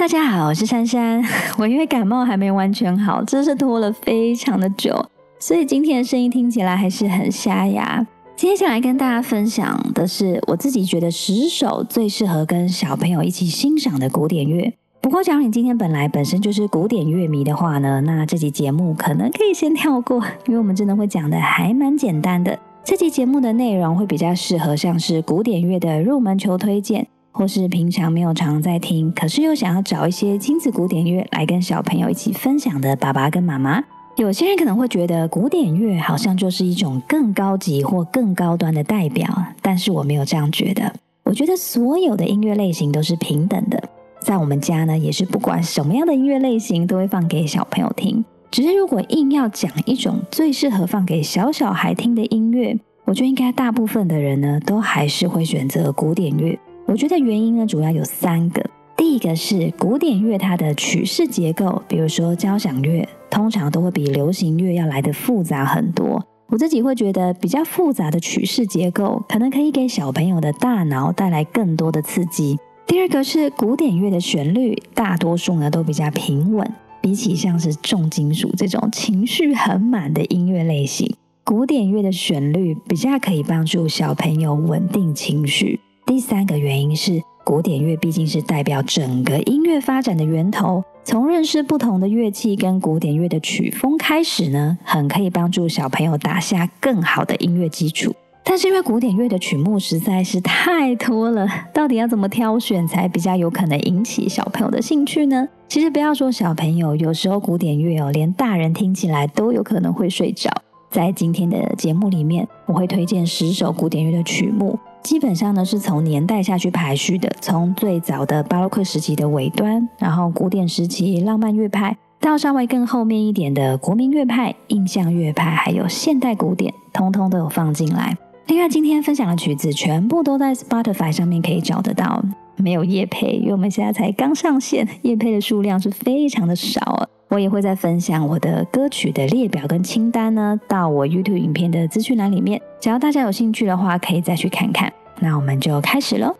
[0.00, 1.22] 大家好，我是珊珊。
[1.58, 4.98] 我因为感冒还没完全好，真是拖了非常的久，
[5.38, 8.06] 所以今天的声音听起来还是很沙哑。
[8.34, 14.72] 接下来跟大家分享的是我自己觉得十首最适合跟小朋友一起欣赏的古典乐。
[15.02, 22.58] 不过，假如你今天本来本身就是古典乐迷的话呢，那这集节目可能可以先跳过，因为我们真的会讲的还蛮简单的。
[22.82, 27.06] 这集节目的内容会比较适合像是古典乐的入门球推荐。
[27.32, 33.82] 或是平常没有常在听，可是又想要找一些亲子古典乐来跟小朋友一起分享的爸爸跟妈妈，
[34.16, 39.26] 有些人可能会觉得古典乐好像就是一种更高级或更高端的代表，
[39.62, 40.92] 但是我没有这样觉得。
[41.22, 43.80] 我觉得所有的音乐类型都是平等的，
[44.20, 48.24] 在我们家呢，也是不管什么样的音乐类型都会放给小朋友听。
[48.50, 56.58] 只是如果硬要讲一种最适合放给小小孩听的音乐，我觉得应该大部分的人呢，都还是会选择古典乐。
[56.90, 58.60] 我觉得原因呢，主要有三个。
[58.96, 66.20] 第一个是古典乐它的曲式结构，比如说交响乐，通常都会比流行乐要来的复杂很多。
[66.48, 72.58] 我自己会觉得比较复杂的曲式结构，可能可以给小朋友的大脑带来更多的刺激。
[72.88, 76.68] 第二个是古典乐的旋律，大多数呢都比较平稳，
[77.00, 85.78] 比起像是重金属这种情绪很满的音乐类型，古典乐的旋律比较可以帮助小朋友稳定情绪。
[86.10, 90.82] 第三个原因是，古典乐毕竟是代表整个音乐发展的源头。
[91.04, 98.12] 从认识不同的乐器跟古典乐的曲风开始呢，很可以帮助小朋友打下更好的音乐基础。
[98.42, 105.46] 但是因为古典乐的曲目实在是太多了，到底要怎么挑选才比较有可能引起小朋友的兴趣呢？
[105.68, 110.50] 其实不要说小朋友，有时候古典乐哦，连大人听起来都有可能会睡着。
[110.90, 114.76] 在今天的节目里面，我会推荐十首古典乐的曲目。
[115.02, 128.16] 基本上呢，是从年代下去排序的，从最早的巴洛克时期的尾端，然后古典时期浪漫乐派，到稍微更后面一点的国民乐派、印象乐派，还有现代古典，通通都有放进来。
[128.46, 132.22] 另外，今天分享的曲子全部都在 Spotify 上面可以找得到，
[132.56, 137.08] 没有夜配，因为我们现在才刚上线，夜配的数量是非常的少。
[137.30, 142.60] 我也会再分享我的歌曲的列表跟清单呢，到我 YouTube 影片的资讯栏里面。
[142.80, 144.92] 只要大家有兴趣的话，可以再去看看。
[145.20, 146.34] 那我们就开始喽。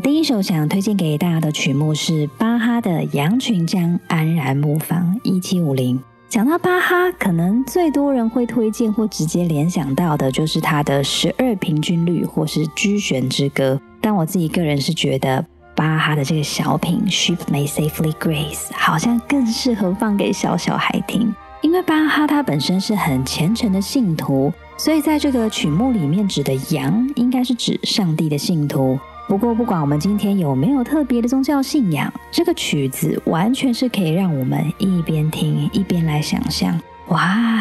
[0.00, 6.00] 第一首想推荐给大家的曲目是巴哈的《羊群江安然牧放》一七五零。
[6.28, 13.80] 讲到巴哈，可能最多人会推荐或直接联想到的就是他的十二平均律或是居弦之歌。
[14.00, 15.44] 但我自己个人是觉得
[15.74, 28.96] 巴哈的这个小品《Ship May Safely Grace》好像更适合放给小小孩听，因为巴哈他本身是很虔诚的信徒，所以在这个曲目里面指的羊应该是指上帝的信徒。
[29.28, 36.80] 不过，不管我们今天有没有特别的宗教信仰，这个曲子完全是可以让我们一边听一边来想象。
[37.08, 37.18] 哇，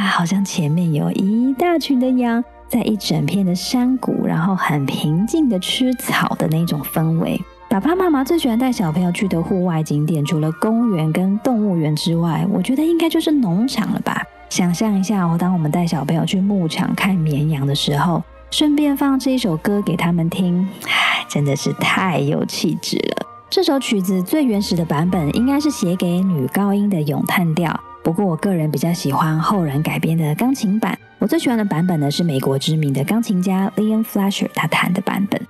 [0.08, 7.38] 好像前面有一大群的羊在一整片的山谷，然后很平静的吃草的那种氛围。
[7.70, 14.24] 爸爸妈妈最喜欢带小朋友去的户外景点，除了公园跟动物园之外，我觉得应该就是农场了吧？
[14.50, 20.68] 想象一下，当我们带小朋友去牧场看绵羊的时候，顺便放这一首歌给他们听。
[21.30, 23.28] 真的是太有气质了！
[23.50, 30.98] 这首曲子最原始的版本应该是写给女高音的咏叹调，不过我个人比较喜欢后人改编的钢琴版。
[31.20, 35.42] 我最喜欢的版本呢是美国知名的钢琴家 Leon Flasher 他弹的版本。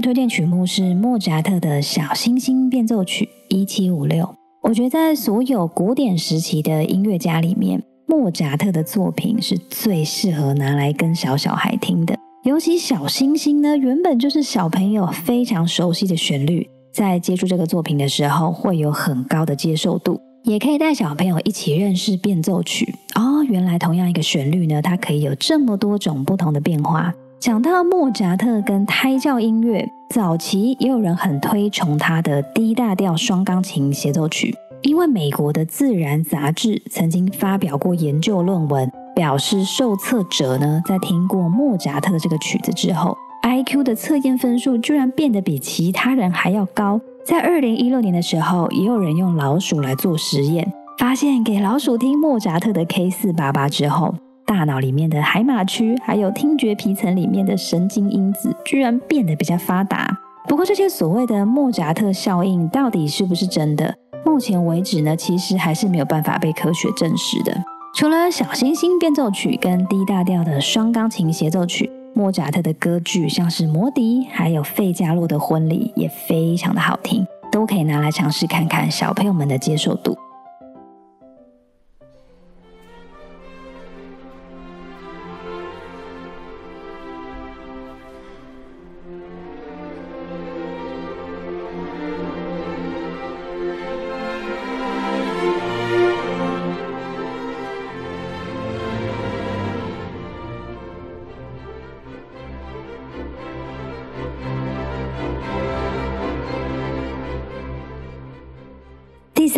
[0.00, 4.34] 推荐曲目是莫扎特的小星星变奏曲一七五六。
[4.62, 12.16] 我觉得在所有古典时期的音乐家里面，莫扎特的作品是最适合拿来跟小小孩听的。
[12.44, 22.94] 尤其小星星呢，原本就是小朋友非常熟悉的旋律，在接触这个作品的时候会有很高的接受度，也可以带小朋友一起认识变奏曲。
[23.14, 27.12] 哦，原来同样一个旋律呢，它可以有这么多种不同的变化。
[27.40, 34.52] 讲到莫扎特跟胎教音乐，早期也有人很推崇他的 D 大调双钢琴协奏曲，
[34.82, 47.00] 因为美国的自然杂志曾经发表过研究论文，表示受测者呢在听过莫扎特的这个曲子之后，IQ 的测验分数居然变得比其他人还要高。
[47.24, 54.12] 在二零一六年的时候，也有人用老鼠来做实验，发现给老鼠听莫扎特的 K 四八八之后，
[54.48, 60.18] 大脑里面的海马区还有听觉皮层里面的神经因子居然变得比较发达。
[60.48, 63.94] 不过，这些所谓的莫扎特效应到底是不是真的？
[64.24, 67.54] 目前为止呢，其实还是没有办法被科学证实的。
[67.94, 71.90] 除了小星星变奏曲跟 D 大调的双钢琴协奏曲。
[72.14, 80.18] 莫扎特的歌剧，像是《魔笛》，还有《费加洛的婚礼》，也非常的好听，都可以拿来尝试看看小朋友们的接受度。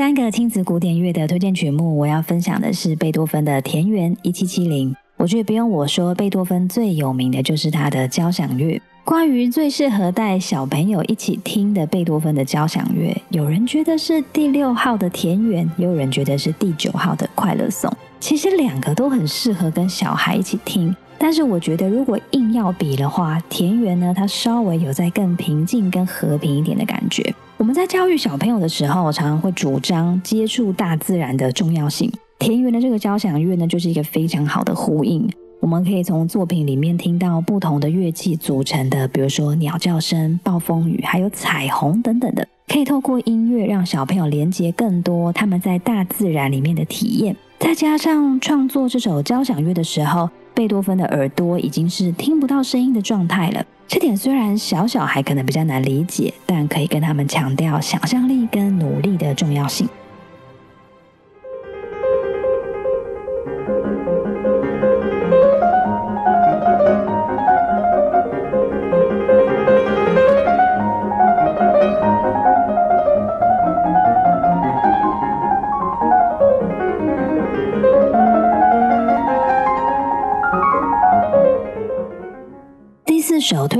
[0.00, 4.91] 三个亲子古典乐的推荐曲目，我要分享的是贝多芬的《田园一七七零》。
[5.19, 8.81] 我觉得不用我说，贝多芬最有名的就是他的交响乐。
[9.05, 17.91] 关于最适合带小朋友一起听的贝多芬的交响乐，有人觉得是第六号的《田园》，也有人觉得是第九号的《快乐颂》。
[18.20, 20.96] 其实两个都很适合跟小孩一起听。
[21.19, 27.35] 但是我觉得，如果硬要比的话，田园呢，它稍微有在更平静、跟和平一点的感觉。
[27.61, 32.11] 我们在教育小朋友的时候，常常会主张接触大自然的重要性。
[32.39, 35.31] 田园的这个交响乐呢，就是一个非常好的呼应。
[35.61, 47.37] 我们可以从作品里面听到不同的乐器组成的，比如说鸟叫声、暴风雨，还有彩虹等等的，可以透过音乐让小朋友连接更多他们在大自然里面的体验。
[47.59, 50.31] 再加上创作这首交响乐的时候。
[50.61, 59.89] 贝多芬的耳朵已经是听不到声音的状态了，这点虽然小小孩可能比较难理解，但可以跟他们强调想象力跟努力的重要性。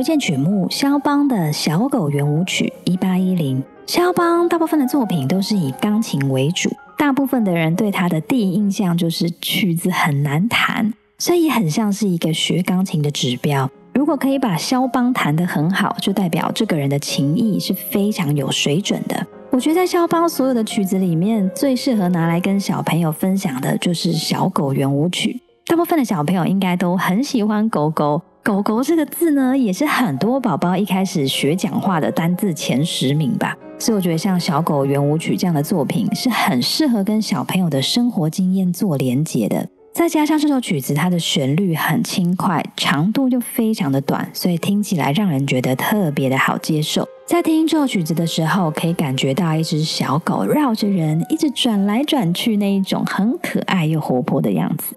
[0.01, 3.63] 推荐曲目：肖邦的小狗圆舞曲（一八一零）。
[3.87, 13.71] 肖邦大部分的作品都是以钢琴为主，大部分的人对他的第一印象就是曲子很难弹，所以很像是一个学钢琴的指标。
[13.93, 19.27] 如果可以把肖邦弹得很好，就代表这个人的琴艺是非常有水准的。
[19.51, 25.43] 我觉得在肖邦所有的曲子里面，最适合拿来跟小朋友分享的就是小狗圆舞曲。
[25.67, 28.23] 大部分的小朋友应该都很喜欢狗狗。
[28.43, 33.55] 狗狗这个字呢，也是很多宝宝一开始学讲话的单字前十名吧。
[33.79, 39.69] 所以我觉得像《小狗圆舞曲》这样的作品是很适合跟小朋友的生活经验做连结的。
[39.93, 47.07] 再加上这首曲子，它的旋律很轻快，长度又非常的短，所以听起来让人觉得特别的好接受。
[47.27, 54.97] 在听这首曲子的时候，可以感觉到一只小狗绕着人一直转来转去，那一种很可爱又活泼的样子。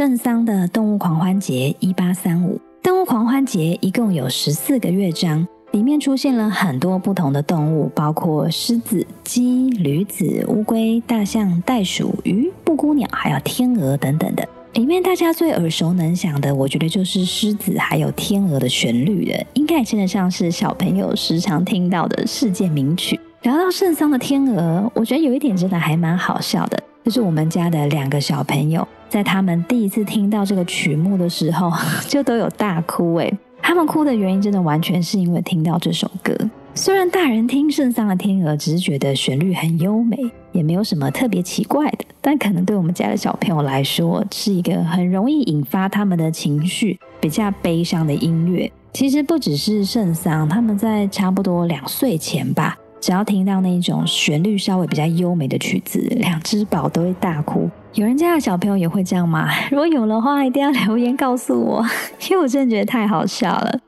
[0.00, 2.56] 圣桑的《动物狂欢节》一八三五。
[2.82, 14.48] 《动物狂欢节》一共有十四个乐章，里面出现了很多不同的动物，包括狮子、鸡、驴子、乌龟、大象、袋鼠、鱼、布谷鸟，还有天鹅等等的。
[14.72, 23.20] 里面大家最耳熟能详的，我觉得就是狮子还有天鹅的旋律了，应该也称得上是小朋友时常听到的世界名曲。
[23.42, 28.86] 聊到圣桑的天鹅，我觉得有一点真的还蛮好笑的，这是我们家的两个小朋友。
[29.08, 31.72] 在他们第一次听到这个曲目的时候，
[32.06, 33.32] 就都有大哭诶。
[33.62, 36.34] 他们哭的原因真的完全是因为听到这首歌。
[36.74, 40.16] 虽然大人听《圣桑的天鹅》只是觉得旋律很优美，
[40.52, 48.70] 也没有什么特别奇怪的，但可能对我们家的小朋友来说，是一个很容易引发他们的情绪、比较悲伤的音乐。
[48.92, 52.76] 其实不只是圣桑，他们在差不多两岁前吧。
[53.00, 57.68] 只要听到那种旋律稍微比较优美的曲子，两只宝都会大哭。
[57.94, 59.48] 有人家的小朋友也会这样吗？
[59.70, 61.84] 如果有的话，一定要留言告诉我，
[62.30, 63.80] 因为我真的觉得太好笑了。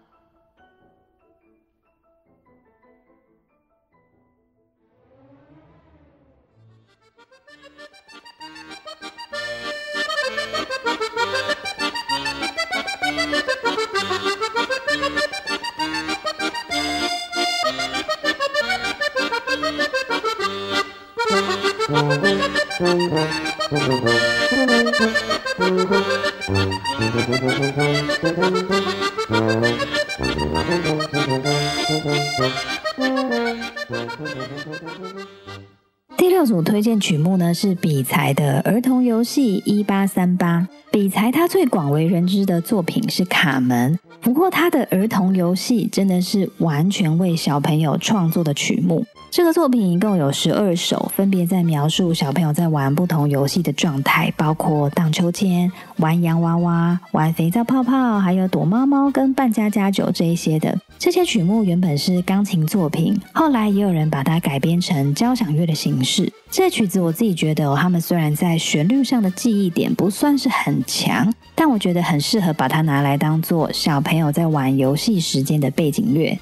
[36.17, 40.69] 第六组推荐曲目呢是比才的儿童游戏一八三八。
[40.93, 49.03] 比才他最广为人知的作品是《卡门》，不过他的儿童游戏真的是完全为小朋友创作的曲目。
[49.33, 60.79] 这个作品一共有十二首，分别在描述小朋友在玩不同游戏的状态，包括荡秋千、玩洋娃娃、玩肥皂泡泡，还有躲猫猫跟扮家家酒这一些的。
[60.99, 66.31] 这些曲目原本是钢琴作品，后来也有人把它改编成交响乐的形式。
[66.51, 76.39] 这曲子我自己觉得，他们虽然在旋律上的记忆点不算是很强，但我觉得很适合把它拿来当做小朋友在玩游戏时间的背景乐。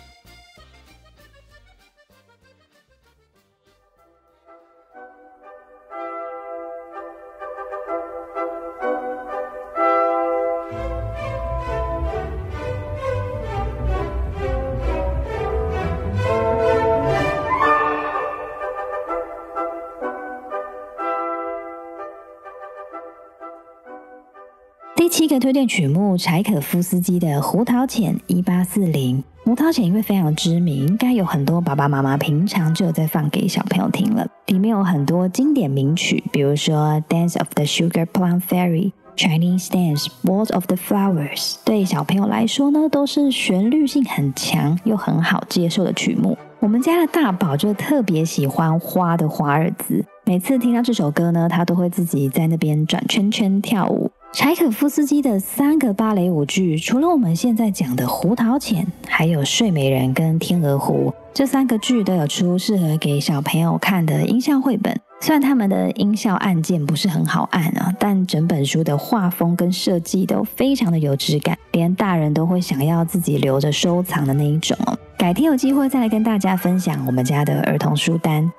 [25.01, 29.25] 第七个推荐曲目，柴可夫斯基的《胡桃钳》一八四零。
[29.45, 34.27] 胡桃钳因为非常知名，应该有很多爸爸妈妈平常就有在放给小朋友听了。
[34.49, 36.77] 里面有很多经典名曲，比如说
[37.09, 41.55] 《Dance of the Sugar Plum Fairy》、Chinese Dance、World of the Flowers。
[41.65, 46.37] 对小朋友来说呢，都是旋律性很强又很好接受的曲目。
[46.59, 54.11] 我们家的大宝就特别喜欢花的华尔兹，每次听到这首歌呢，他都会自己在那边转圈圈跳舞。
[54.33, 64.97] 柴可夫斯基的三个芭蕾舞剧，除了我们现在讲的《胡桃钳》，还有《睡美人》跟《天鹅湖》这三个剧都有出适合给小朋友看的音效绘本。
[65.21, 74.97] 虽然他们的音效按键不是很好按啊，但整本书的画风跟设计都非常的有质感，连大人都会想要自己留着收藏的那一种哦。
[75.19, 78.51] 改天有机会再来跟大家分享我们家的儿童书单。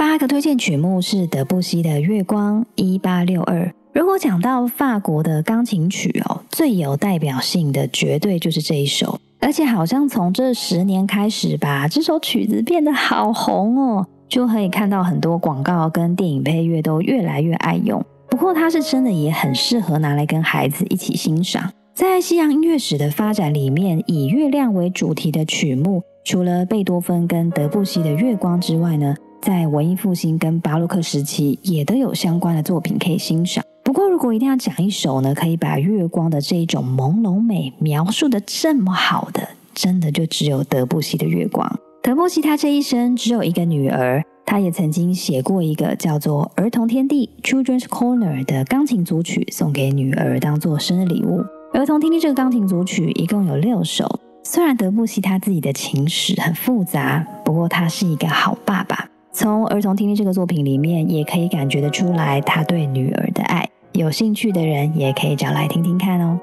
[0.00, 3.70] 八个推荐曲目是德布西的《月光》一八六二。
[3.92, 18.02] 如果讲到法国的钢琴曲哦，最有代表性的绝对就是这一首，而且好像从这十年开始吧，这首曲子变得好红哦，就可以看到很多广告跟电影配乐都越来越爱用。
[18.30, 21.70] 不过它是真的也很适合拿来跟孩子一起欣赏。
[21.92, 29.14] 在西洋音乐史的发展里面，以月亮为主题的曲目，除了贝多芬跟德布西的《月光》之外呢？
[29.40, 33.64] 在文艺复兴跟巴洛克时期，也都有相关的作品可以欣赏。
[33.82, 41.66] 不过，如果一定要讲一首呢，可以把月光的这一种朦胧美描述的这么好的，真的就只有德布西的《月光》。
[42.02, 51.40] 德布西他这一生只有一个女儿，他也曾经写过一个叫做《儿童天地》（Children's Corner） 的钢琴组曲，送给女儿当做生日礼物。
[51.72, 54.20] 《儿童天地》这个钢琴组曲一共有六首。
[54.42, 59.08] 虽然德布西他自己的情史很复杂，不过他是一个好爸爸。
[59.32, 63.68] 从儿童听力这个作品里面，也可以感觉得出来他对女儿的爱。
[63.92, 66.38] 有兴趣的人也可以找来听听看哦。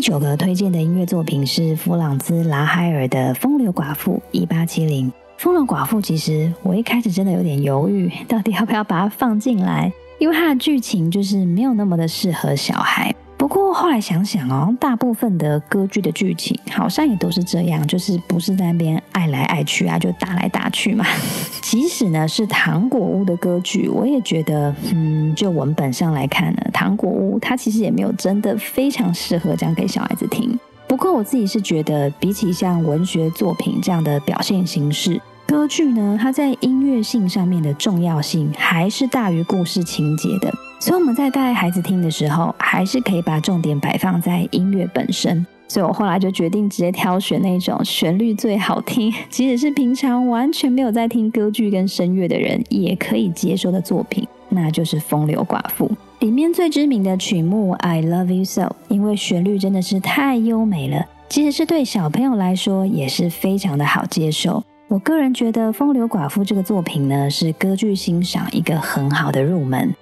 [0.00, 5.08] 第九个推荐的音乐作品是弗朗兹·拉海尔的《风流寡妇》一八七零。
[5.36, 13.14] 《风流寡妇》其实我一开始真的有点犹豫， 到底要不要把它放进来，因为它的剧情就是没有那么的适合小孩。
[13.40, 21.06] 不过后来想想哦，大部分的歌剧的剧情好像也都是这样，就是不是在那边爱来爱去啊，就打来打去嘛。
[21.62, 30.60] 即使呢是糖果屋的歌剧，我也觉得，嗯，就文本上来看呢，糖果屋它其实也没有真的非常适合讲给小孩子听。
[30.86, 40.52] 不过我自己是觉得，比起像文学作品这样的表现形式，歌剧呢，它在音乐性上面的重要性还是大于故事情节的。
[40.80, 45.46] 所以我们在带孩子听的时候，还是可以把重点摆放在音乐本身。
[45.68, 55.86] 所以我后来就决定直接挑选那种旋律最好听， 即使是平常完全没有在听歌剧跟声乐的人也可以接受的作品，那就是《风流寡妇》
[56.24, 64.64] 里面最知名的曲目《I Love You So》，因为旋律真的是太优美了，即使是对小朋友来说也是非常的好接受。
[64.88, 69.94] 我个人觉得《风流寡妇》这个作品呢，是歌剧欣赏一个很好的入门。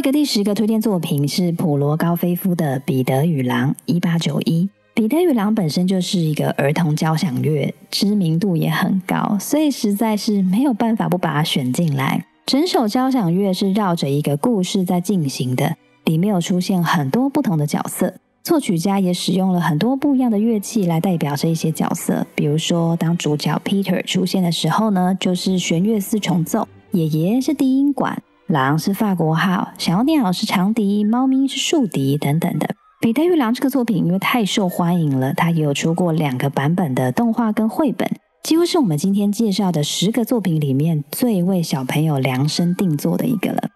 [0.00, 4.64] 一个第十个推荐作品是普罗高菲夫的《彼得与狼》一八九一。
[4.94, 12.24] 《彼得与狼》本身就是一个儿童交响乐，知名度也很高，所以实在是没有办法不把它选进来。
[12.46, 15.76] 整首交响乐是绕着一个故事在进行的，
[16.06, 22.26] 里面有出现很多不同的角色，作曲家也使用了很多不一样的乐器来代表这一些角色。
[22.34, 28.22] 比如说，当主角 Peter 出现的时候呢，就是弦乐四重奏；爷爷是低音管。
[28.50, 32.66] 狼是法国号，小鸟是长笛，猫咪是竖笛等等的。
[33.00, 38.10] 《彼得与狼》这个作品因为太受欢迎了，它也有出过两个版本的动画跟绘本，
[38.42, 43.69] 几乎是我们今天介绍的十个作品里面最为小朋友量身定做的一个了。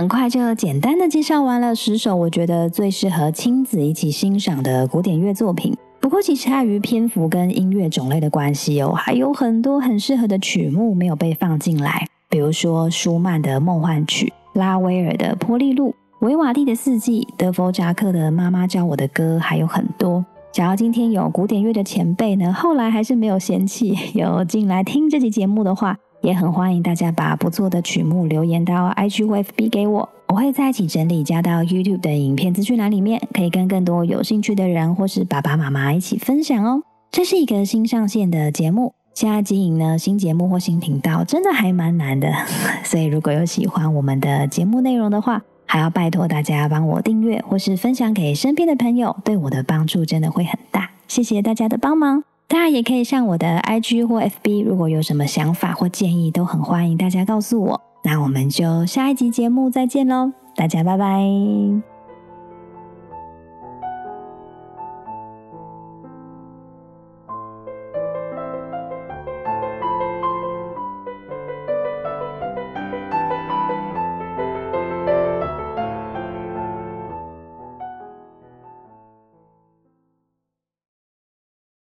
[0.00, 5.76] 很快就简单的介绍完了十首我觉得最适合亲子一起欣赏的古典乐作品。
[6.00, 20.24] 不过，其实碍于篇幅跟音乐种类的关系哦，还有很多很适合的曲目没有被放进来，比如说舒曼的《梦幻曲》、拉威尔的《波利路》、维瓦蒂的《四季》、德弗扎克的《妈妈教我的歌》，还有很多。
[20.50, 25.98] 假如今天有古典乐的前辈呢，后来还是没有嫌弃有进来听这期节目的话。
[26.22, 36.82] 也很欢迎大家把不错的曲目留言到 IG 或 FB 给我，我会在一起整理加到 YouTube 的影片资讯栏里面，可以跟更多有兴趣的人或是爸爸妈妈一起分享哦。
[37.10, 42.32] 这是一个新上线的节目，现在经营呢新节目或新频道真的还蛮难的，
[42.84, 52.29] 所以如果有喜欢我们的节目内容的话，还要拜托大家帮我订阅或是分享给身边的朋友，对我的帮助真的会很大，谢谢大家的帮忙。
[52.50, 57.80] 大家也可以上我的 IG 或 FB，如果有什么想法或建议，都很欢迎大家告诉我。
[58.02, 61.89] 那我们就下一集节目再见喽，大家拜拜。